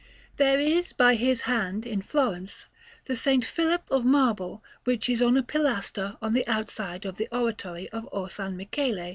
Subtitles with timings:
[0.37, 2.65] There is by his hand, in Florence,
[3.05, 3.45] the S.
[3.45, 8.09] Philip of marble which is on a pilaster on the outside of the Oratory of
[8.11, 9.09] Orsanmichele.